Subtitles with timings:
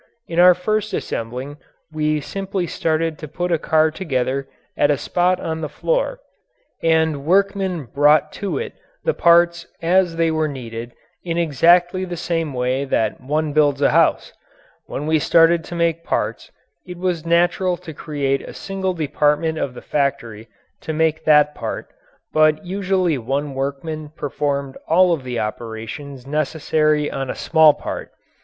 [0.27, 1.57] In our first assembling
[1.91, 6.21] we simply started to put a car together at a spot on the floor
[6.81, 10.93] and workmen brought to it the parts as they were needed
[11.23, 14.33] in exactly the same way that one builds a house.
[14.87, 16.49] When we started to make parts
[16.83, 20.47] it was natural to create a single department of the factory
[20.81, 21.91] to make that part,
[22.33, 28.09] but usually one workman performed all of the operations necessary on a small part.